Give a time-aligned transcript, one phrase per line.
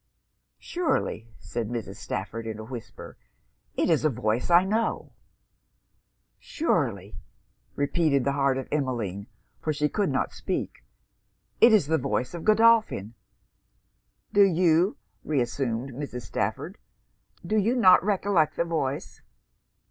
[0.57, 1.97] 'Surely,' said Mrs.
[1.97, 3.17] Stafford in a whisper,
[3.77, 5.11] 'it is a voice I know.'
[6.39, 7.17] 'Surely,'
[7.75, 9.27] repeated the heart of Emmeline,
[9.59, 10.83] for she could not speak,
[11.59, 13.13] 'it is the voice of Godolphin!'
[14.33, 16.23] 'Do you,' reassumed Mrs.
[16.23, 16.79] Stafford
[17.45, 19.21] 'do you not recollect the voice?'